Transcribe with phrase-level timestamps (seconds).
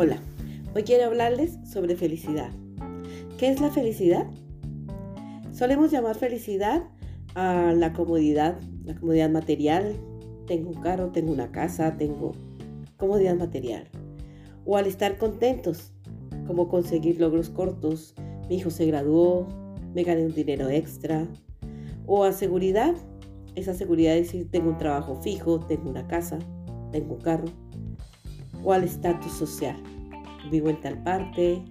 [0.00, 0.22] Hola,
[0.76, 2.52] hoy quiero hablarles sobre felicidad.
[3.36, 4.28] ¿Qué es la felicidad?
[5.50, 6.84] Solemos llamar felicidad
[7.34, 9.96] a la comodidad, la comodidad material.
[10.46, 12.30] Tengo un carro, tengo una casa, tengo
[12.96, 13.88] comodidad material.
[14.64, 15.92] O al estar contentos,
[16.46, 18.14] como conseguir logros cortos,
[18.48, 19.48] mi hijo se graduó,
[19.96, 21.26] me gané un dinero extra.
[22.06, 22.94] O a seguridad,
[23.56, 26.38] esa seguridad de decir tengo un trabajo fijo, tengo una casa,
[26.92, 27.67] tengo un carro
[28.64, 29.76] o al estatus social.
[30.50, 31.62] Vivo en tal parte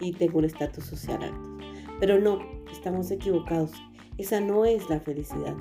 [0.00, 1.58] y tengo un estatus social alto.
[2.00, 2.38] Pero no,
[2.72, 3.72] estamos equivocados.
[4.18, 5.56] Esa no es la felicidad.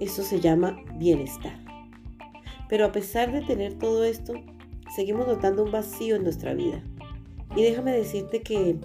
[0.00, 1.58] Eso se llama bienestar.
[2.68, 4.34] Pero a pesar de tener todo esto,
[4.94, 6.82] seguimos notando un vacío en nuestra vida.
[7.56, 8.78] Y déjame decirte que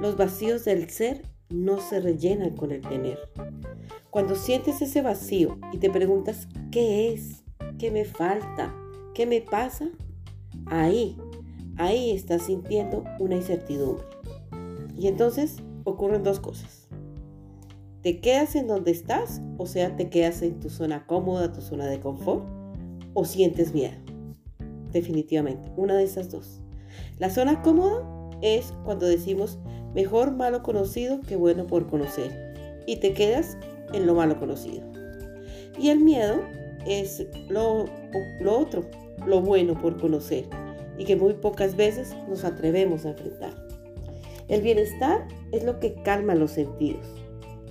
[0.00, 3.18] los vacíos del ser no se rellenan con el tener.
[4.10, 7.44] Cuando sientes ese vacío y te preguntas, ¿qué es?
[7.78, 8.74] ¿Qué me falta?
[9.14, 9.88] ¿Qué me pasa?
[10.66, 11.16] Ahí,
[11.76, 14.04] ahí estás sintiendo una incertidumbre.
[14.96, 16.88] Y entonces ocurren dos cosas.
[18.02, 21.86] Te quedas en donde estás, o sea, te quedas en tu zona cómoda, tu zona
[21.86, 22.46] de confort,
[23.14, 23.96] o sientes miedo.
[24.92, 26.60] Definitivamente, una de esas dos.
[27.18, 28.02] La zona cómoda
[28.42, 29.58] es cuando decimos
[29.94, 32.82] mejor malo conocido que bueno por conocer.
[32.86, 33.58] Y te quedas
[33.92, 34.82] en lo malo conocido.
[35.78, 36.40] Y el miedo
[36.86, 37.84] es lo,
[38.40, 38.84] lo otro,
[39.26, 40.48] lo bueno por conocer
[40.98, 43.54] y que muy pocas veces nos atrevemos a enfrentar.
[44.48, 47.06] El bienestar es lo que calma los sentidos.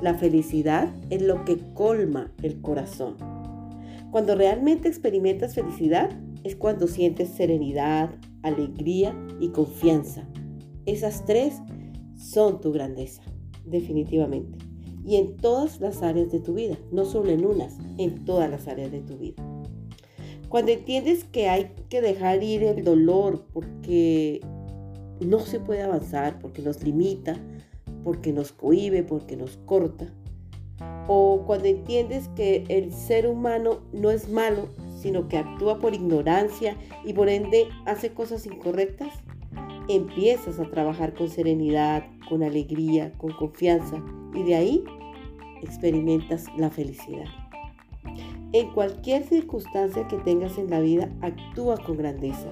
[0.02, 3.18] La felicidad es lo que colma el corazón.
[4.12, 6.10] Cuando realmente experimentas felicidad
[6.44, 8.10] es cuando sientes serenidad,
[8.44, 10.28] alegría y confianza.
[10.86, 11.62] Esas tres
[12.16, 13.22] son tu grandeza,
[13.66, 14.58] definitivamente.
[15.06, 18.68] Y en todas las áreas de tu vida, no solo en unas, en todas las
[18.68, 19.44] áreas de tu vida.
[20.50, 24.42] Cuando entiendes que hay que dejar ir el dolor porque
[25.20, 27.38] no se puede avanzar, porque nos limita,
[28.04, 30.08] porque nos cohibe, porque nos corta.
[31.08, 36.76] O cuando entiendes que el ser humano no es malo, sino que actúa por ignorancia
[37.06, 39.14] y por ende hace cosas incorrectas,
[39.88, 44.84] empiezas a trabajar con serenidad, con alegría, con confianza y de ahí
[45.62, 47.49] experimentas la felicidad.
[48.52, 52.52] En cualquier circunstancia que tengas en la vida, actúa con grandeza.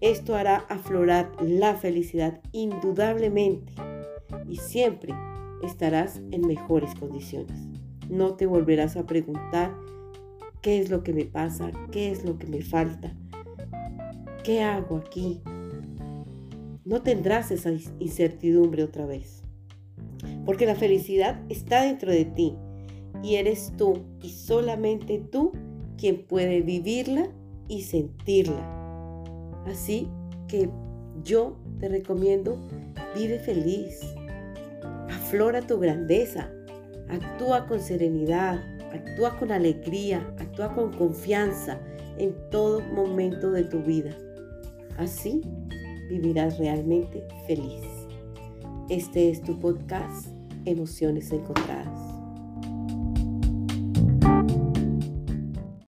[0.00, 3.74] Esto hará aflorar la felicidad indudablemente
[4.48, 5.12] y siempre
[5.62, 7.68] estarás en mejores condiciones.
[8.08, 9.76] No te volverás a preguntar
[10.62, 13.14] qué es lo que me pasa, qué es lo que me falta,
[14.42, 15.42] qué hago aquí.
[16.86, 19.42] No tendrás esa incertidumbre otra vez,
[20.46, 22.56] porque la felicidad está dentro de ti
[23.22, 25.52] y eres tú y solamente tú
[25.96, 27.28] quien puede vivirla
[27.68, 29.24] y sentirla.
[29.66, 30.08] Así
[30.48, 30.70] que
[31.22, 32.56] yo te recomiendo,
[33.14, 34.00] vive feliz,
[35.10, 36.50] aflora tu grandeza,
[37.08, 38.58] actúa con serenidad,
[38.92, 41.78] actúa con alegría, actúa con confianza
[42.18, 44.16] en todo momento de tu vida.
[44.96, 45.42] Así
[46.08, 47.82] vivirás realmente feliz.
[48.88, 50.28] Este es tu podcast,
[50.64, 52.09] Emociones Encontradas.